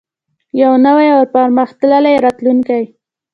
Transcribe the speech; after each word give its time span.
یو 0.61 0.73
نوی 0.85 1.07
او 1.15 1.23
پرمختللی 1.35 2.15
راتلونکی. 2.23 2.83